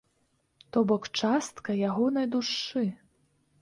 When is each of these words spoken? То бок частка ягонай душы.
То 0.71 0.79
бок 0.93 1.03
частка 1.21 1.79
ягонай 1.93 2.27
душы. 2.39 2.87